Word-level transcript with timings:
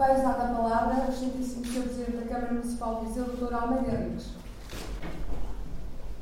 vai 0.00 0.18
usar 0.18 0.30
a 0.30 0.46
palavra 0.46 1.04
o 1.06 1.12
Excelentíssimo 1.12 1.66
Sr. 1.66 1.82
Presidente 1.82 2.16
da 2.16 2.22
Câmara 2.22 2.54
Municipal 2.54 3.00
de 3.00 3.06
Viseu, 3.08 3.24
Dr. 3.24 3.52
Almeida 3.52 3.90
Henriques. 3.90 4.30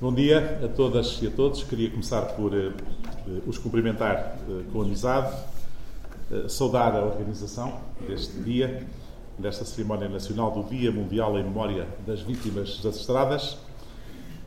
Bom 0.01 0.13
dia 0.13 0.61
a 0.65 0.69
todas 0.69 1.23
e 1.23 1.29
a 1.29 1.31
todos. 1.31 1.63
Queria 1.63 1.89
começar 1.89 2.23
por 2.23 2.53
uh, 2.53 2.75
os 3.47 3.57
cumprimentar 3.57 4.37
uh, 4.49 4.65
com 4.73 4.83
amizade, 4.83 5.33
uh, 6.29 6.49
saudar 6.49 6.97
a 6.97 7.05
organização 7.05 7.79
deste 8.05 8.41
dia, 8.41 8.85
desta 9.39 9.65
cerimónia 9.65 10.09
nacional 10.09 10.51
do 10.51 10.65
Dia 10.65 10.91
Mundial 10.91 11.39
em 11.39 11.45
Memória 11.45 11.87
das 12.05 12.21
Vítimas 12.21 12.81
das 12.83 12.97
Estradas. 12.97 13.59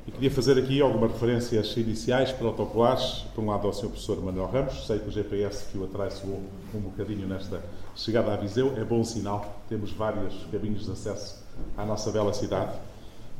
E 0.07 0.11
queria 0.11 0.31
fazer 0.31 0.57
aqui 0.57 0.81
algumas 0.81 1.11
referências 1.11 1.75
iniciais, 1.77 2.31
protocolares. 2.31 3.25
Por 3.35 3.43
um 3.43 3.47
lado, 3.47 3.67
ao 3.67 3.73
Sr. 3.73 3.87
Professor 3.89 4.21
Manuel 4.23 4.47
Ramos. 4.47 4.87
Sei 4.87 4.99
que 4.99 5.07
o 5.07 5.11
GPS 5.11 5.71
que 5.71 5.77
o 5.77 5.83
atraiçoou 5.83 6.41
um 6.73 6.79
bocadinho 6.79 7.27
nesta 7.27 7.61
chegada 7.95 8.33
a 8.33 8.35
Viseu 8.37 8.73
é 8.77 8.83
bom 8.83 9.03
sinal. 9.03 9.61
Temos 9.69 9.91
vários 9.91 10.33
caminhos 10.51 10.85
de 10.85 10.91
acesso 10.91 11.43
à 11.77 11.85
nossa 11.85 12.11
bela 12.11 12.33
cidade 12.33 12.71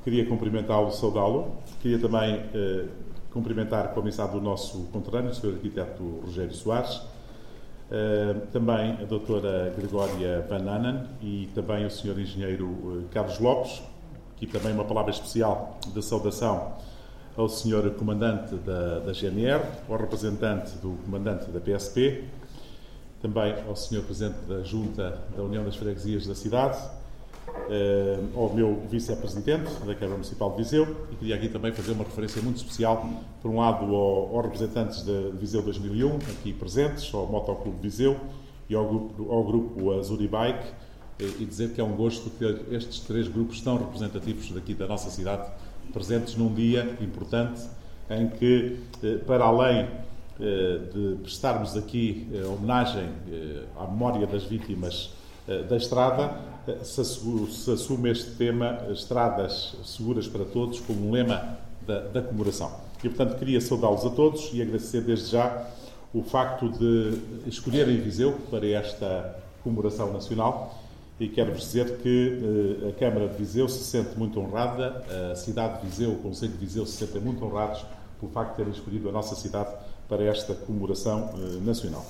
Queria 0.04 0.26
cumprimentá-lo, 0.26 0.92
saudá-lo. 0.92 1.58
Queria 1.80 2.00
também 2.00 2.42
eh, 2.56 2.86
cumprimentar 3.32 3.90
com 3.90 4.00
a 4.00 4.04
amizade 4.04 4.32
do 4.32 4.42
nosso 4.42 4.86
conterrâneo, 4.92 5.30
o 5.30 5.34
Sr. 5.34 5.54
Arquiteto 5.54 6.04
Rogério 6.26 6.54
Soares, 6.54 7.02
eh, 7.92 8.36
também 8.52 8.94
a 8.94 9.06
doutora 9.06 9.72
Gregória 9.78 10.44
Van 10.50 11.06
e 11.22 11.50
também 11.54 11.86
o 11.86 11.92
Sr. 11.92 12.20
Engenheiro 12.20 13.04
eh, 13.06 13.14
Carlos 13.14 13.40
Lopes, 13.40 13.84
aqui 14.42 14.48
também 14.48 14.74
uma 14.74 14.84
palavra 14.84 15.12
especial 15.12 15.78
de 15.94 16.02
saudação 16.04 16.74
ao 17.38 17.48
Sr. 17.48 17.92
Comandante 17.96 18.56
da, 18.56 18.98
da 19.00 19.14
GNR, 19.14 19.64
ao 19.88 19.98
representante 19.98 20.72
do 20.78 20.98
Comandante 21.06 21.52
da 21.52 21.60
PSP, 21.60 22.24
também 23.22 23.54
ao 23.68 23.76
Sr. 23.76 24.02
Presidente 24.02 24.40
da 24.48 24.64
Junta 24.64 25.22
da 25.38 25.44
União 25.44 25.64
das 25.64 25.76
Freguesias 25.76 26.26
da 26.26 26.34
cidade, 26.34 26.80
uh, 27.48 28.40
ao 28.40 28.52
meu 28.52 28.82
vice-presidente 28.90 29.72
da 29.86 29.94
Câmara 29.94 30.14
Municipal 30.14 30.50
de 30.50 30.58
Viseu 30.58 31.08
e 31.12 31.16
queria 31.18 31.36
aqui 31.36 31.48
também 31.48 31.72
fazer 31.72 31.92
uma 31.92 32.04
referência 32.04 32.42
muito 32.42 32.58
especial, 32.58 33.08
por 33.44 33.52
um 33.52 33.60
lado, 33.60 33.86
ao, 33.96 34.36
aos 34.36 34.46
representantes 34.46 35.04
de 35.04 35.32
Viseu 35.34 35.62
2001, 35.62 36.16
aqui 36.16 36.52
presentes, 36.52 37.14
ao 37.14 37.28
Motoclube 37.28 37.78
Viseu 37.80 38.20
e 38.68 38.74
ao 38.74 38.88
grupo, 38.88 39.32
ao 39.32 39.44
grupo 39.44 39.92
Azuri 40.00 40.28
Bike, 40.28 40.66
eh, 40.66 40.74
e 41.20 41.46
dizer 41.46 41.74
que 41.74 41.82
é 41.82 41.84
um 41.84 41.96
gosto 41.96 42.30
ter 42.32 42.62
estes 42.72 43.02
três 43.02 43.28
grupos 43.28 43.62
tão 43.62 43.78
representativos 43.78 44.52
daqui 44.52 44.74
da 44.74 44.88
nossa 44.88 45.10
cidade 45.10 45.48
presentes 45.94 46.36
num 46.36 46.54
dia 46.54 46.98
importante 47.02 47.62
em 48.10 48.28
que, 48.28 48.80
eh, 49.04 49.18
para 49.26 49.46
além 49.46 49.88
de 50.40 51.18
prestarmos 51.22 51.78
aqui 51.78 52.28
homenagem 52.52 53.08
à 53.78 53.86
memória 53.86 54.26
das 54.26 54.44
vítimas 54.44 55.12
da 55.70 55.78
estrada, 55.78 56.36
se 56.84 57.02
assume 57.72 58.10
este 58.10 58.32
tema, 58.32 58.80
Estradas 58.90 59.76
Seguras 59.86 60.28
para 60.28 60.44
Todos, 60.46 60.80
como 60.80 61.08
um 61.08 61.12
lema 61.12 61.60
da, 61.86 62.00
da 62.02 62.22
comemoração. 62.24 62.72
E, 63.04 63.10
portanto, 63.10 63.38
queria 63.38 63.60
saudá-los 63.60 64.06
a 64.06 64.10
todos 64.12 64.52
e 64.54 64.62
agradecer 64.62 65.02
desde 65.02 65.32
já 65.32 65.68
o 66.14 66.22
facto 66.22 66.70
de 66.70 67.50
escolherem 67.50 68.00
Viseu 68.02 68.34
para 68.50 68.68
esta 68.68 69.36
comemoração 69.64 70.14
nacional. 70.14 70.80
E 71.22 71.30
quero-vos 71.30 71.62
dizer 71.62 71.98
que 71.98 72.82
eh, 72.84 72.90
a 72.90 72.94
Câmara 72.94 73.28
de 73.28 73.38
Viseu 73.38 73.70
se 73.70 73.84
sente 73.84 74.18
muito 74.18 74.40
honrada, 74.40 75.06
a 75.32 75.36
cidade 75.36 75.80
de 75.80 75.86
Viseu, 75.86 76.14
o 76.14 76.16
Conselho 76.16 76.52
de 76.54 76.58
Viseu 76.58 76.84
se 76.84 76.94
sentem 76.94 77.22
muito 77.22 77.46
honrados 77.46 77.86
pelo 78.20 78.32
facto 78.32 78.50
de 78.50 78.58
terem 78.58 78.72
escolhido 78.72 79.08
a 79.08 79.12
nossa 79.12 79.36
cidade 79.36 79.70
para 80.10 80.24
esta 80.24 80.56
comemoração 80.56 81.30
eh, 81.36 81.64
nacional. 81.64 82.04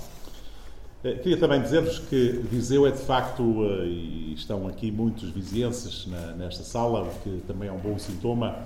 Eh, 1.04 1.16
queria 1.16 1.36
também 1.38 1.62
dizer-vos 1.62 2.00
que 2.00 2.40
Viseu 2.50 2.88
é 2.88 2.92
de 2.92 3.00
facto, 3.00 3.44
e 3.84 4.34
estão 4.34 4.66
aqui 4.66 4.90
muitos 4.90 5.30
vizienses 5.30 6.08
nesta 6.38 6.64
sala, 6.64 7.04
o 7.04 7.10
que 7.22 7.44
também 7.46 7.68
é 7.68 7.72
um 7.74 7.80
bom 7.80 8.00
sintoma. 8.00 8.60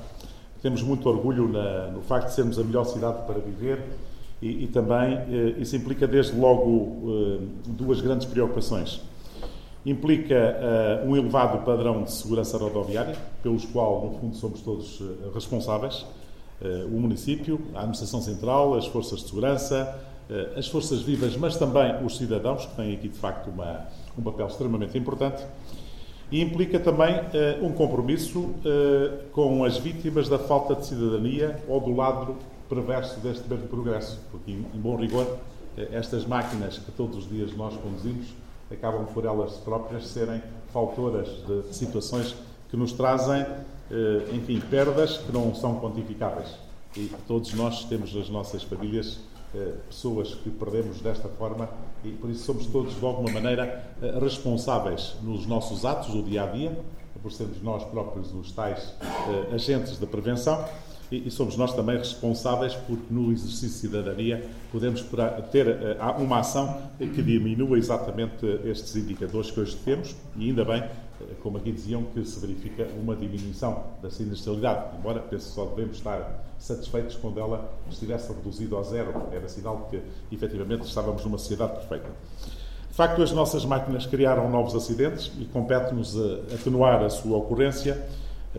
Temos 0.62 0.84
muito 0.84 1.10
orgulho 1.10 1.48
no 1.92 2.02
facto 2.02 2.28
de 2.28 2.36
sermos 2.36 2.60
a 2.60 2.64
melhor 2.64 2.84
cidade 2.84 3.26
para 3.26 3.40
viver 3.40 3.84
e, 4.44 4.66
e 4.66 4.68
também 4.68 5.18
isso 5.60 5.76
implica 5.76 6.08
desde 6.08 6.38
logo 6.38 7.40
duas 7.68 8.00
grandes 8.00 8.28
preocupações. 8.28 9.02
Implica 9.86 10.58
um 11.06 11.16
elevado 11.16 11.64
padrão 11.64 12.02
de 12.02 12.12
segurança 12.12 12.58
rodoviária, 12.58 13.16
pelos 13.44 13.66
qual, 13.66 14.04
no 14.04 14.20
fundo, 14.20 14.36
somos 14.36 14.62
todos 14.62 15.00
responsáveis. 15.32 16.04
O 16.92 17.00
município, 17.00 17.62
a 17.76 17.80
administração 17.80 18.20
central, 18.20 18.74
as 18.74 18.88
forças 18.88 19.20
de 19.20 19.28
segurança, 19.28 19.96
eh, 20.30 20.54
as 20.58 20.68
forças 20.68 21.02
vivas, 21.02 21.38
mas 21.38 21.56
também 21.56 22.04
os 22.04 22.18
cidadãos, 22.18 22.66
que 22.66 22.76
têm 22.76 22.94
aqui 22.94 23.10
de 23.10 23.18
facto 23.18 23.50
uma, 23.50 23.88
um 24.18 24.24
papel 24.24 24.48
extremamente 24.48 24.98
importante, 24.98 25.44
e 26.32 26.42
implica 26.42 26.80
também 26.80 27.14
uh, 27.16 27.64
um 27.64 27.72
compromisso 27.72 28.40
uh, 28.40 29.30
com 29.32 29.64
as 29.64 29.78
vítimas 29.78 30.28
da 30.28 30.40
falta 30.40 30.74
de 30.74 30.88
cidadania 30.88 31.64
ou 31.68 31.80
do 31.80 31.96
lado 31.96 32.36
perverso 32.68 33.20
deste 33.20 33.48
mesmo 33.48 33.68
progresso, 33.68 34.20
porque, 34.32 34.52
em, 34.52 34.66
em 34.74 34.80
bom 34.80 34.96
rigor, 34.96 35.24
uh, 35.24 35.38
estas 35.92 36.26
máquinas 36.26 36.80
que 36.80 36.92
todos 36.92 37.18
os 37.18 37.30
dias 37.30 37.56
nós 37.56 37.76
conduzimos 37.78 38.26
acabam 38.72 39.06
por 39.06 39.26
elas 39.26 39.54
próprias 39.58 40.08
serem 40.08 40.42
faltoras 40.74 41.28
de 41.46 41.74
situações 41.74 42.36
que 42.70 42.76
nos 42.76 42.92
trazem, 42.92 43.46
enfim, 44.34 44.60
perdas 44.60 45.18
que 45.18 45.32
não 45.32 45.54
são 45.54 45.80
quantificáveis. 45.80 46.50
E 46.98 47.12
todos 47.28 47.54
nós 47.54 47.86
temos 47.86 48.16
as 48.16 48.30
nossas 48.30 48.64
famílias 48.64 49.20
eh, 49.56 49.74
pessoas 49.88 50.34
que 50.36 50.50
perdemos 50.50 51.00
desta 51.00 51.30
forma 51.30 51.70
e 52.04 52.12
por 52.12 52.30
isso 52.30 52.44
somos 52.44 52.66
todos 52.68 52.94
de 53.00 53.06
alguma 53.06 53.32
maneira 53.32 53.90
eh, 54.02 54.20
responsáveis 54.20 55.16
nos 55.22 55.46
nossos 55.46 55.86
atos 55.86 56.14
do 56.14 56.22
dia 56.22 56.44
a 56.44 56.48
dia, 56.48 56.78
por 57.22 57.32
sermos 57.32 57.62
nós 57.62 57.82
próprios 57.86 58.34
os 58.34 58.52
tais 58.52 58.94
eh, 59.02 59.56
agentes 59.56 59.98
da 59.98 60.06
prevenção 60.06 60.66
e, 61.12 61.30
somos 61.30 61.56
nós 61.56 61.74
também 61.74 61.98
responsáveis 61.98 62.74
porque 62.74 63.06
no 63.10 63.32
exercício 63.32 63.70
de 63.70 63.74
cidadania 63.76 64.50
podemos 64.72 65.06
ter 65.52 65.98
uma 66.20 66.40
ação 66.40 66.82
que 66.98 67.22
diminua 67.22 67.78
exatamente 67.78 68.46
estes 68.66 68.96
indicadores 68.96 69.52
que 69.52 69.60
hoje 69.60 69.78
temos 69.84 70.16
e 70.36 70.50
ainda 70.50 70.66
bem 70.66 70.84
como 71.42 71.58
aqui 71.58 71.72
diziam, 71.72 72.04
que 72.04 72.26
se 72.26 72.40
verifica 72.40 72.88
uma 73.02 73.16
diminuição 73.16 73.84
da 74.02 74.10
sinistralidade, 74.10 74.98
embora 74.98 75.20
penso 75.22 75.50
só 75.54 75.66
devemos 75.66 75.98
estar 75.98 76.44
satisfeitos 76.60 77.16
quando 77.16 77.40
ela 77.40 77.72
estivesse 77.90 78.32
reduzida 78.34 78.76
ao 78.76 78.84
zero, 78.84 79.30
era 79.32 79.48
sinal 79.48 79.88
de 79.90 79.98
que 79.98 80.36
efetivamente 80.36 80.86
estávamos 80.86 81.24
numa 81.24 81.38
sociedade 81.38 81.74
perfeita. 81.74 82.10
De 82.90 82.96
facto, 82.96 83.22
as 83.22 83.32
nossas 83.32 83.66
máquinas 83.66 84.06
criaram 84.06 84.50
novos 84.50 84.76
acidentes 84.76 85.32
e 85.40 85.46
compete-nos 85.46 86.16
atenuar 86.54 87.04
a 87.04 87.10
sua 87.10 87.38
ocorrência 87.38 88.02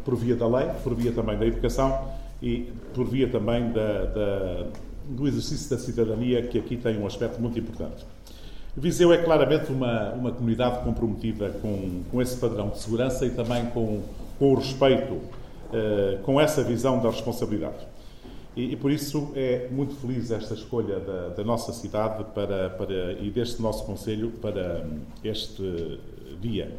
por 0.05 0.15
via 0.15 0.37
da 0.37 0.47
lei, 0.47 0.69
por 0.83 0.95
via 0.95 1.13
também 1.13 1.39
da 1.39 1.47
educação 1.47 2.07
e 2.43 2.73
por 2.95 3.07
via 3.07 3.29
também 3.29 3.71
da, 3.73 4.05
da, 4.05 4.67
do 5.09 5.27
exercício 5.27 5.71
da 5.71 5.79
cidadania, 5.79 6.47
que 6.47 6.59
aqui 6.59 6.77
tem 6.77 6.99
um 6.99 7.07
aspecto 7.07 7.41
muito 7.41 7.59
importante. 7.59 8.05
Viseu 8.77 9.11
é 9.11 9.17
claramente 9.17 9.73
uma, 9.73 10.13
uma 10.13 10.31
comunidade 10.33 10.85
comprometida 10.85 11.49
com, 11.63 12.03
com 12.11 12.21
esse 12.21 12.37
padrão 12.37 12.69
de 12.69 12.79
segurança 12.79 13.25
e 13.25 13.31
também 13.31 13.67
com, 13.67 14.03
com 14.39 14.53
o 14.53 14.55
respeito, 14.55 15.15
uh, 15.15 16.19
com 16.23 16.39
essa 16.39 16.63
visão 16.63 17.01
da 17.01 17.09
responsabilidade. 17.09 17.87
E, 18.55 18.73
e, 18.73 18.77
por 18.77 18.91
isso 18.91 19.33
é 19.35 19.69
muito 19.71 19.95
feliz 19.97 20.31
esta 20.31 20.55
escolha 20.55 20.99
da, 21.01 21.29
da 21.29 21.45
nossa 21.45 21.73
cidade 21.73 22.25
para, 22.35 22.71
para, 22.71 23.13
e 23.15 23.31
deste 23.31 23.61
nosso 23.63 23.85
Conselho 23.85 24.31
para 24.43 24.87
este 25.25 25.99
dia. 26.41 26.75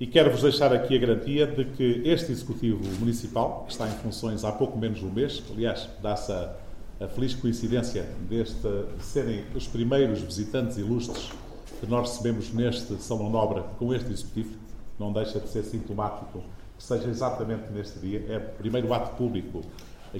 E 0.00 0.06
quero-vos 0.06 0.42
deixar 0.42 0.72
aqui 0.72 0.96
a 0.96 0.98
garantia 0.98 1.46
de 1.46 1.64
que 1.64 2.02
este 2.04 2.30
Executivo 2.30 2.84
Municipal, 3.00 3.64
que 3.66 3.72
está 3.72 3.88
em 3.88 3.92
funções 3.98 4.44
há 4.44 4.52
pouco 4.52 4.78
menos 4.78 5.00
de 5.00 5.04
um 5.04 5.10
mês, 5.10 5.42
aliás, 5.50 5.88
dá-se 6.00 6.30
a 6.30 6.54
a 7.00 7.06
feliz 7.06 7.34
coincidência 7.34 8.02
deste, 8.28 8.56
de 8.96 9.04
serem 9.04 9.44
os 9.54 9.68
primeiros 9.68 10.20
visitantes 10.20 10.78
ilustres 10.78 11.30
que 11.78 11.86
nós 11.86 12.10
recebemos 12.10 12.52
neste 12.52 12.94
Salão 12.96 13.30
Nobre 13.30 13.62
com 13.78 13.94
este 13.94 14.10
Executivo, 14.10 14.56
não 14.98 15.12
deixa 15.12 15.38
de 15.38 15.48
ser 15.48 15.62
sintomático 15.62 16.42
que 16.76 16.82
seja 16.82 17.08
exatamente 17.08 17.72
neste 17.72 18.00
dia. 18.00 18.24
É 18.28 18.36
o 18.38 18.58
primeiro 18.58 18.92
ato 18.92 19.16
público 19.16 19.62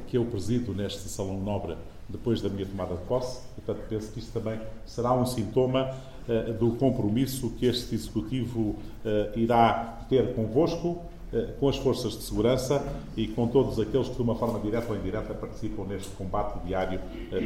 que 0.06 0.16
eu 0.16 0.24
presido 0.24 0.74
neste 0.74 1.08
Salão 1.08 1.40
Nobre 1.40 1.76
depois 2.08 2.40
da 2.40 2.48
minha 2.48 2.66
tomada 2.66 2.94
de 2.94 3.02
posse. 3.02 3.42
Portanto, 3.54 3.86
penso 3.88 4.12
que 4.12 4.18
isto 4.18 4.32
também 4.32 4.58
será 4.86 5.12
um 5.12 5.26
sintoma 5.26 5.90
uh, 6.28 6.52
do 6.54 6.72
compromisso 6.72 7.50
que 7.50 7.66
este 7.66 7.94
Executivo 7.94 8.60
uh, 8.60 9.38
irá 9.38 10.06
ter 10.08 10.34
convosco 10.34 11.02
eh, 11.30 11.48
com 11.60 11.68
as 11.68 11.76
forças 11.76 12.12
de 12.12 12.22
segurança 12.22 12.82
e 13.14 13.28
com 13.28 13.46
todos 13.46 13.78
aqueles 13.78 14.08
que, 14.08 14.14
de 14.14 14.22
uma 14.22 14.34
forma 14.34 14.58
direta 14.60 14.90
ou 14.90 14.96
indireta, 14.96 15.34
participam 15.34 15.84
neste 15.84 16.08
combate 16.12 16.58
diário 16.64 16.98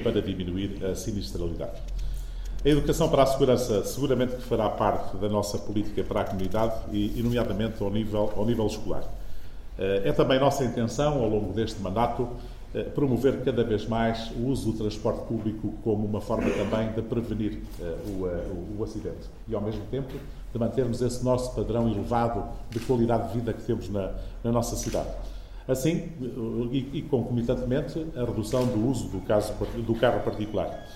para 0.05 0.23
diminuir 0.23 0.85
a 0.85 0.95
sinistralidade. 0.95 1.83
A 2.65 2.69
educação 2.69 3.09
para 3.09 3.25
a 3.25 3.27
segurança 3.27 3.85
seguramente 3.85 4.37
que 4.37 4.43
fará 4.43 4.71
parte 4.71 5.17
da 5.17 5.29
nossa 5.29 5.59
política 5.59 6.05
para 6.05 6.21
a 6.21 6.25
comunidade 6.25 6.75
e, 6.93 7.21
nomeadamente, 7.21 7.83
ao 7.83 7.91
nível, 7.91 8.33
ao 8.37 8.47
nível 8.47 8.69
escolar. 8.69 9.03
Eh, 9.79 10.03
é 10.09 10.13
também 10.13 10.39
nossa 10.39 10.65
intenção, 10.65 11.23
ao 11.23 11.29
longo 11.29 11.53
deste 11.53 11.81
mandato, 11.81 12.29
eh, 12.75 12.85
promover 12.85 13.43
cada 13.45 13.63
vez 13.63 13.87
mais 13.87 14.31
o 14.31 14.47
uso 14.47 14.73
do 14.73 14.79
transporte 14.79 15.27
público 15.27 15.75
como 15.83 16.07
uma 16.07 16.21
forma 16.21 16.51
também 16.51 16.93
de 16.93 17.03
prevenir 17.03 17.59
eh, 17.81 17.97
o, 18.79 18.83
acidente 18.83 19.29
e, 19.49 19.55
ao 19.55 19.61
mesmo 19.61 19.83
tempo, 19.91 20.13
de 20.53 20.59
mantermos 20.59 21.01
esse 21.01 21.25
nosso 21.25 21.55
padrão 21.55 21.89
elevado 21.89 22.45
de 22.71 22.81
qualidade 22.81 23.29
de 23.29 23.39
vida 23.39 23.53
que 23.53 23.63
temos 23.63 23.89
na, 23.89 24.13
na 24.43 24.53
nossa 24.53 24.77
cidade. 24.77 25.09
Assim, 25.67 26.11
e, 26.73 26.91
e, 26.95 27.03
concomitantemente, 27.03 28.05
a 28.17 28.25
redução 28.25 28.67
do 28.67 28.89
uso 28.89 29.09
do, 29.09 29.21
caso, 29.21 29.53
do 29.87 29.95
carro 29.95 30.21
particular. 30.21 30.87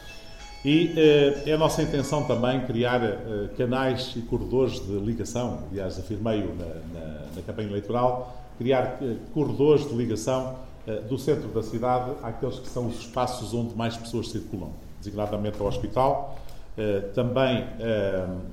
E 0.65 0.93
eh, 0.97 1.43
é 1.47 1.53
a 1.53 1.59
nossa 1.59 1.83
intenção 1.83 2.25
também 2.25 2.61
criar 2.67 3.01
eh, 3.01 3.49
canais 3.57 4.15
e 4.17 4.23
corredores 4.23 4.85
de 4.85 4.99
ligação, 4.99 5.61
aliás, 5.71 5.97
afirmei-o 5.99 6.53
na, 6.57 6.65
na, 6.65 7.27
na 7.37 7.43
campanha 7.47 7.69
eleitoral, 7.69 8.46
criar 8.59 8.99
eh, 9.01 9.17
corredores 9.33 9.89
de 9.89 9.95
ligação 9.95 10.57
eh, 10.87 11.01
do 11.01 11.19
centro 11.19 11.49
da 11.49 11.63
cidade 11.63 12.13
àqueles 12.23 12.59
que 12.59 12.69
são 12.69 12.87
os 12.87 12.99
espaços 12.99 13.55
onde 13.55 13.75
mais 13.75 13.97
pessoas 13.97 14.31
circulam, 14.31 14.71
designadamente 14.99 15.61
ao 15.61 15.67
hospital, 15.67 16.39
eh, 16.79 17.01
também 17.15 17.65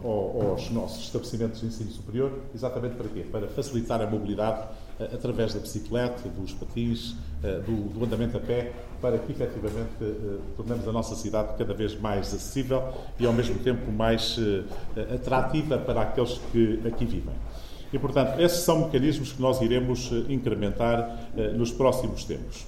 aos 0.04 0.70
nossos 0.70 1.04
estabelecimentos 1.04 1.60
de 1.60 1.68
ensino 1.68 1.92
superior, 1.92 2.32
exatamente 2.56 2.96
para 2.96 3.10
quê? 3.10 3.26
Para 3.30 3.48
facilitar 3.48 4.02
a 4.02 4.08
mobilidade 4.08 4.66
através 5.14 5.54
da 5.54 5.60
bicicleta, 5.60 6.30
dos 6.30 6.54
patins, 6.54 7.16
do, 7.66 7.90
do 7.90 8.06
andamento 8.06 8.38
a 8.38 8.40
pé, 8.40 8.72
para 9.02 9.18
que 9.18 9.34
efetivamente 9.34 9.90
tornemos 10.56 10.88
a 10.88 10.92
nossa 10.94 11.16
cidade 11.16 11.58
cada 11.58 11.74
vez 11.74 12.00
mais 12.00 12.34
acessível 12.34 12.94
e 13.20 13.26
ao 13.26 13.34
mesmo 13.34 13.60
tempo 13.60 13.92
mais 13.92 14.40
atrativa 15.14 15.78
para 15.78 16.04
aqueles 16.04 16.40
que 16.54 16.80
aqui 16.86 17.04
vivem. 17.04 17.34
E, 17.94 18.00
portanto, 18.00 18.42
esses 18.42 18.62
são 18.62 18.86
mecanismos 18.86 19.34
que 19.34 19.42
nós 19.42 19.62
iremos 19.62 20.10
eh, 20.12 20.34
incrementar 20.34 21.30
eh, 21.38 21.50
nos 21.50 21.72
próximos 21.72 22.24
tempos. 22.24 22.66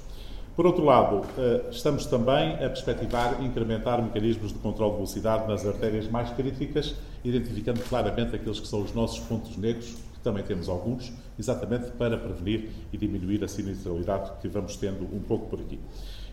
Por 0.56 0.68
outro 0.68 0.86
lado, 0.86 1.26
eh, 1.36 1.66
estamos 1.72 2.06
também 2.06 2.54
a 2.54 2.70
perspectivar 2.70 3.44
incrementar 3.44 4.00
mecanismos 4.04 4.54
de 4.54 4.60
controle 4.60 4.92
de 4.92 4.98
velocidade 4.98 5.48
nas 5.48 5.66
artérias 5.66 6.08
mais 6.08 6.30
críticas, 6.30 6.94
identificando 7.24 7.80
claramente 7.90 8.36
aqueles 8.36 8.60
que 8.60 8.68
são 8.68 8.84
os 8.84 8.94
nossos 8.94 9.20
pontos 9.22 9.58
negros, 9.58 9.96
que 10.14 10.20
também 10.24 10.44
temos 10.44 10.70
alguns, 10.70 11.12
exatamente 11.40 11.88
para 11.94 12.20
prevenir 12.20 12.70
e 12.94 12.98
diminuir 12.98 13.44
a 13.44 13.48
sinistralidade 13.48 14.32
que 14.40 14.48
vamos 14.48 14.78
tendo 14.78 15.06
um 15.06 15.20
pouco 15.20 15.48
por 15.48 15.60
aqui. 15.60 15.80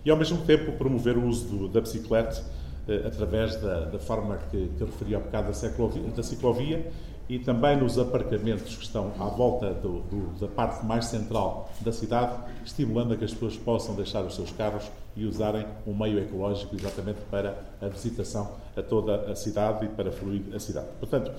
E, 0.05 0.11
ao 0.11 0.19
mesmo 0.19 0.37
tempo, 0.43 0.73
promover 0.73 1.17
o 1.17 1.27
uso 1.27 1.47
do, 1.47 1.69
da 1.69 1.81
bicicleta 1.81 2.45
através 3.07 3.57
da, 3.57 3.85
da 3.85 3.99
forma 3.99 4.39
que, 4.51 4.69
que 4.77 4.85
referi 4.85 5.15
há 5.15 5.21
bocado 5.21 5.47
da 5.47 5.55
ciclovia, 5.55 6.03
da 6.11 6.23
ciclovia 6.23 6.93
e 7.29 7.39
também 7.39 7.77
nos 7.77 7.99
aparcamentos 7.99 8.77
que 8.77 8.85
estão 8.85 9.13
à 9.19 9.25
volta 9.25 9.73
do, 9.73 10.01
do, 10.01 10.41
da 10.41 10.49
parte 10.49 10.85
mais 10.85 11.07
central 11.07 11.71
da 11.81 11.93
cidade, 11.93 12.37
estimulando 12.65 13.15
a 13.15 13.17
que 13.17 13.25
as 13.25 13.33
pessoas 13.33 13.57
possam 13.57 13.95
deixar 13.95 14.23
os 14.23 14.35
seus 14.35 14.51
carros 14.51 14.91
e 15.17 15.25
usarem 15.25 15.67
um 15.87 15.95
meio 15.95 16.19
ecológico 16.19 16.75
exatamente 16.75 17.19
para 17.31 17.59
a 17.81 17.89
visitação 17.89 18.51
a 18.77 18.83
toda 18.83 19.31
a 19.31 19.37
cidade 19.37 19.85
e 19.85 19.89
para 19.89 20.11
fluir 20.11 20.43
a 20.55 20.59
cidade. 20.59 20.89
Portanto, 20.99 21.31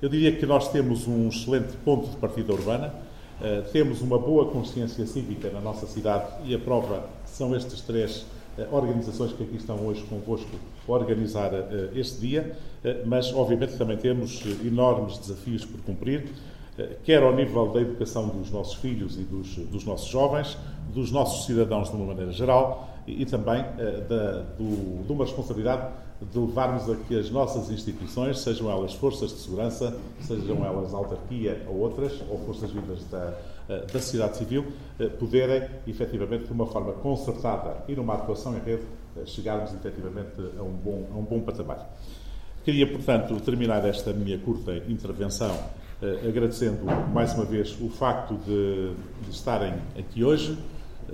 eu 0.00 0.08
diria 0.08 0.34
que 0.36 0.46
nós 0.46 0.70
temos 0.70 1.06
um 1.06 1.28
excelente 1.28 1.76
ponto 1.84 2.08
de 2.08 2.16
partida 2.16 2.52
urbana, 2.52 2.92
uh, 3.40 3.70
temos 3.72 4.00
uma 4.00 4.18
boa 4.18 4.46
consciência 4.50 5.06
cívica 5.06 5.50
na 5.50 5.60
nossa 5.60 5.86
cidade 5.86 6.26
e 6.44 6.54
a 6.54 6.58
prova 6.58 7.04
são 7.24 7.54
estes 7.56 7.80
três 7.80 8.26
organizações 8.70 9.32
que 9.32 9.42
aqui 9.42 9.56
estão 9.56 9.76
hoje 9.86 10.02
convosco 10.10 10.50
organizar 10.86 11.52
uh, 11.52 11.98
este 11.98 12.20
dia. 12.20 12.56
Eh, 12.84 13.02
mas 13.06 13.32
obviamente 13.32 13.76
também 13.76 13.96
temos 13.96 14.42
eh, 14.44 14.66
enormes 14.66 15.18
desafios 15.18 15.64
por 15.64 15.80
cumprir, 15.82 16.28
eh, 16.76 16.96
quer 17.04 17.22
ao 17.22 17.34
nível 17.34 17.72
da 17.72 17.80
educação 17.80 18.28
dos 18.28 18.50
nossos 18.50 18.74
filhos 18.74 19.16
e 19.16 19.22
dos, 19.22 19.54
dos 19.56 19.84
nossos 19.84 20.08
jovens, 20.08 20.58
dos 20.92 21.12
nossos 21.12 21.46
cidadãos 21.46 21.90
de 21.90 21.96
uma 21.96 22.06
maneira 22.06 22.32
geral 22.32 22.90
e, 23.06 23.22
e 23.22 23.26
também 23.26 23.62
da, 24.08 24.42
do, 24.58 25.04
de 25.04 25.12
uma 25.12 25.24
responsabilidade 25.24 25.92
de 26.30 26.38
levarmos 26.38 26.88
a 26.88 26.96
que 26.96 27.18
as 27.18 27.30
nossas 27.30 27.70
instituições, 27.70 28.38
sejam 28.40 28.70
elas 28.70 28.94
forças 28.94 29.30
de 29.30 29.38
segurança, 29.38 29.96
sejam 30.20 30.64
elas 30.64 30.94
autarquia 30.94 31.64
ou 31.68 31.78
outras, 31.78 32.12
ou 32.28 32.38
forças 32.44 32.70
vindas 32.70 33.04
da, 33.10 33.34
da 33.68 34.00
sociedade 34.00 34.36
civil, 34.36 34.66
poderem, 35.18 35.68
efetivamente, 35.86 36.44
de 36.44 36.52
uma 36.52 36.66
forma 36.66 36.92
concertada 36.92 37.84
e 37.88 37.96
numa 37.96 38.14
atuação 38.14 38.56
em 38.56 38.60
rede, 38.60 38.82
chegarmos, 39.26 39.72
efetivamente, 39.74 40.40
a 40.58 40.62
um 40.62 40.72
bom, 40.72 41.08
a 41.12 41.16
um 41.16 41.24
bom 41.24 41.40
patamar. 41.40 41.90
Queria, 42.64 42.86
portanto, 42.86 43.40
terminar 43.40 43.84
esta 43.84 44.12
minha 44.12 44.38
curta 44.38 44.72
intervenção 44.88 45.52
eh, 46.02 46.28
agradecendo 46.28 46.84
mais 47.12 47.32
uma 47.34 47.44
vez 47.44 47.76
o 47.80 47.88
facto 47.88 48.34
de, 48.44 48.92
de 49.24 49.30
estarem 49.30 49.74
aqui 49.98 50.24
hoje. 50.24 50.58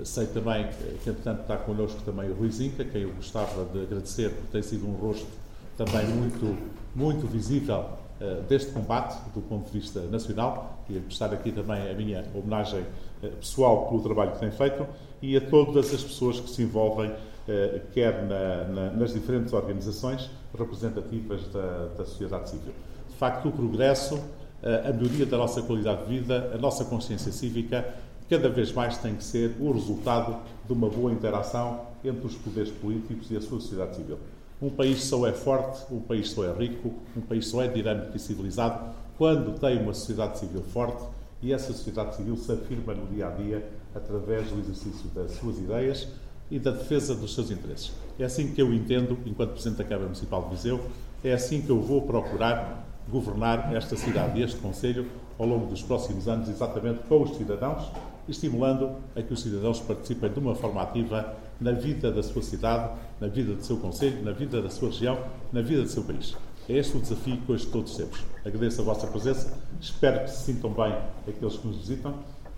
Sei 0.03 0.27
também 0.27 0.67
que, 1.03 1.09
entretanto, 1.09 1.41
está 1.41 1.57
connosco 1.57 2.01
também 2.01 2.29
o 2.29 2.33
Rui 2.33 2.51
Zinca, 2.51 2.83
quem 2.85 3.03
eu 3.03 3.11
gostava 3.11 3.65
de 3.65 3.83
agradecer, 3.83 4.29
porque 4.29 4.51
tem 4.51 4.61
sido 4.61 4.87
um 4.87 4.93
rosto 4.93 5.27
também 5.75 6.05
muito, 6.07 6.57
muito 6.95 7.25
visível 7.27 7.85
uh, 8.19 8.41
deste 8.43 8.71
combate, 8.71 9.17
do 9.33 9.41
ponto 9.41 9.71
de 9.71 9.79
vista 9.79 10.01
nacional. 10.01 10.83
Queria 10.85 11.01
prestar 11.01 11.33
aqui 11.33 11.51
também 11.51 11.89
a 11.89 11.93
minha 11.93 12.25
homenagem 12.33 12.81
uh, 12.81 13.29
pessoal 13.39 13.87
pelo 13.87 14.01
trabalho 14.01 14.31
que 14.33 14.39
tem 14.39 14.51
feito 14.51 14.85
e 15.21 15.37
a 15.37 15.41
todas 15.41 15.93
as 15.93 16.03
pessoas 16.03 16.39
que 16.39 16.49
se 16.49 16.63
envolvem 16.63 17.11
eh, 17.47 17.81
quer 17.93 18.23
na, 18.25 18.63
na, 18.65 18.91
nas 18.91 19.11
diferentes 19.11 19.51
organizações 19.51 20.29
representativas 20.57 21.45
da, 21.47 21.87
da, 21.97 22.05
sociedade 22.05 22.51
civil. 22.51 22.73
De 23.09 23.15
facto, 23.15 23.49
o 23.49 23.51
progresso, 23.51 24.17
a 24.63 24.93
melhoria 24.93 25.25
da 25.25 25.35
nossa 25.35 25.61
qualidade 25.61 26.05
de 26.05 26.19
vida, 26.19 26.51
a 26.53 26.57
nossa 26.57 26.85
consciência 26.85 27.33
cívica, 27.33 27.93
cada 28.29 28.49
vez 28.49 28.71
mais 28.71 28.97
tem 28.97 29.15
que 29.15 29.23
ser 29.23 29.55
o 29.59 29.71
resultado 29.71 30.37
de 30.65 30.73
uma 30.73 30.89
boa 30.89 31.11
interação 31.11 31.81
entre 32.03 32.27
os 32.27 32.35
poderes 32.35 32.71
políticos 32.71 33.31
e 33.31 33.37
a 33.37 33.41
sua 33.41 33.59
sociedade 33.59 33.95
civil. 33.95 34.19
Um 34.61 34.69
país 34.69 35.03
só 35.03 35.25
é 35.25 35.33
forte, 35.33 35.81
um 35.91 35.99
país 35.99 36.29
só 36.29 36.43
é 36.43 36.53
rico, 36.53 36.93
um 37.15 37.21
país 37.21 37.47
só 37.47 37.63
é 37.63 37.67
dinâmico 37.67 38.15
e 38.15 38.19
civilizado 38.19 38.93
quando 39.17 39.57
tem 39.59 39.81
uma 39.81 39.93
sociedade 39.93 40.39
civil 40.39 40.61
forte 40.61 41.03
e 41.41 41.53
essa 41.53 41.73
sociedade 41.73 42.15
civil 42.15 42.35
se 42.37 42.51
afirma 42.51 42.93
no 42.93 43.07
dia 43.07 43.27
a 43.27 43.31
dia 43.31 43.69
através 43.95 44.49
do 44.49 44.59
exercício 44.59 45.09
das 45.09 45.31
suas 45.31 45.57
ideias, 45.57 46.07
e 46.51 46.57
da 46.57 46.71
defesa 46.71 47.13
dos 47.15 47.33
seus 47.33 47.51
interesses. 47.51 47.91
É 48.17 48.23
assim 48.23 48.51
que 48.51 48.61
eu 48.61 48.73
entendo, 48.73 49.17
enquanto 49.25 49.51
Presidente 49.51 49.77
da 49.77 49.83
Câmara 49.83 50.05
Municipal 50.05 50.43
de 50.43 50.49
Viseu, 50.49 50.81
é 51.23 51.33
assim 51.33 51.61
que 51.61 51.69
eu 51.69 51.79
vou 51.79 52.01
procurar 52.01 52.85
governar 53.09 53.73
esta 53.75 53.95
cidade 53.95 54.39
e 54.39 54.43
este 54.43 54.57
Conselho 54.57 55.07
ao 55.37 55.45
longo 55.45 55.67
dos 55.67 55.81
próximos 55.81 56.27
anos, 56.27 56.49
exatamente 56.49 57.01
com 57.07 57.23
os 57.23 57.37
cidadãos, 57.37 57.91
estimulando 58.27 58.95
a 59.15 59.21
que 59.21 59.33
os 59.33 59.41
cidadãos 59.41 59.79
participem 59.79 60.31
de 60.31 60.39
uma 60.39 60.55
forma 60.55 60.81
ativa 60.81 61.35
na 61.59 61.71
vida 61.71 62.11
da 62.11 62.23
sua 62.23 62.41
cidade, 62.41 62.97
na 63.19 63.27
vida 63.27 63.53
do 63.53 63.63
seu 63.63 63.77
Conselho, 63.77 64.23
na 64.23 64.31
vida 64.31 64.61
da 64.61 64.69
sua 64.69 64.89
região, 64.89 65.19
na 65.51 65.61
vida 65.61 65.83
do 65.83 65.89
seu 65.89 66.03
país. 66.03 66.35
É 66.67 66.73
este 66.73 66.97
o 66.97 66.99
desafio 66.99 67.37
que 67.37 67.51
hoje 67.51 67.65
todos 67.67 67.95
temos. 67.95 68.23
Agradeço 68.45 68.81
a 68.81 68.83
vossa 68.83 69.07
presença, 69.07 69.57
espero 69.81 70.23
que 70.23 70.31
se 70.31 70.43
sintam 70.43 70.71
bem 70.71 70.95
aqueles 71.27 71.57
que 71.57 71.67
nos 71.67 71.77
visitam. 71.77 72.13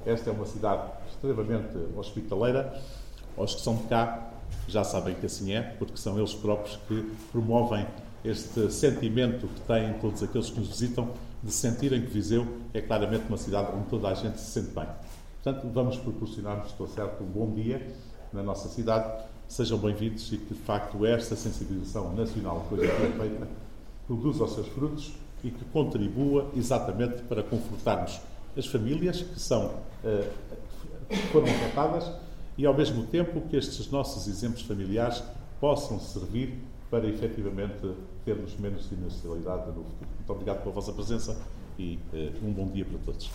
Esta 0.06 0.30
é 0.30 0.34
uma 0.34 0.46
cidade 0.46 0.92
extremamente 1.10 1.78
hospitaleira 1.96 2.82
aos 3.38 3.56
que 3.56 3.62
são 3.62 3.76
de 3.76 3.84
cá, 3.84 4.32
já 4.68 4.84
sabem 4.84 5.16
que 5.16 5.26
assim 5.26 5.54
é, 5.54 5.62
porque 5.62 5.98
são 5.98 6.18
eles 6.18 6.34
próprios 6.34 6.78
que 6.88 7.10
promovem 7.32 7.86
este 8.24 8.72
sentimento 8.72 9.48
que 9.48 9.62
têm 9.62 9.94
todos 9.94 10.22
aqueles 10.22 10.50
que 10.50 10.60
nos 10.60 10.68
visitam 10.68 11.10
de 11.42 11.52
sentirem 11.52 12.02
que 12.02 12.08
Viseu 12.08 12.46
é 12.74 12.82
claramente 12.82 13.26
uma 13.28 13.38
cidade 13.38 13.72
onde 13.76 13.86
toda 13.86 14.10
a 14.10 14.14
gente 14.14 14.40
se 14.40 14.52
sente 14.52 14.76
bem. 14.76 14.86
Portanto, 15.44 15.68
vamos 15.74 15.98
proporcionar-nos, 15.98 16.68
estou 16.68 16.88
certo, 16.88 17.24
um 17.24 17.26
bom 17.26 17.52
dia 17.52 17.96
na 18.32 18.44
nossa 18.44 18.70
cidade. 18.70 19.24
Sejam 19.48 19.80
bem-vindos 19.80 20.32
e 20.32 20.38
que, 20.38 20.54
de 20.54 20.60
facto, 20.60 21.04
esta 21.04 21.36
sensibilização 21.36 22.14
nacional 22.14 22.64
que 22.70 22.76
hoje 22.76 22.86
é 22.86 23.12
feita 23.18 23.48
produza 24.06 24.44
os 24.44 24.54
seus 24.54 24.68
frutos 24.68 25.14
e 25.44 25.50
que 25.50 25.66
contribua 25.66 26.52
exatamente 26.56 27.24
para 27.24 27.42
confortarmos 27.42 28.22
as 28.56 28.68
famílias 28.68 29.24
que 29.24 29.40
são, 29.40 29.74
eh, 30.04 30.30
foram 31.32 31.48
afetadas 31.48 32.12
e, 32.56 32.68
ao 32.68 32.76
mesmo 32.76 33.08
tempo, 33.08 33.42
que 33.50 33.58
estes 33.58 33.90
nossos 33.90 34.28
exemplos 34.28 34.62
familiares 34.62 35.24
possam 35.60 36.00
servir 36.00 36.60
para 36.92 37.08
efetivamente 37.08 37.96
termos 38.24 38.56
menos 38.60 38.86
sinistralidade 38.86 39.66
no 39.70 39.84
futuro. 39.86 40.10
Muito 40.18 40.34
obrigado 40.34 40.62
pela 40.62 40.76
vossa 40.76 40.94
presença 40.94 41.36
e 41.80 41.98
uh, 42.14 42.46
um 42.46 42.52
bom 42.52 42.68
dia 42.68 42.86
para 42.86 43.00
todos. 43.00 43.32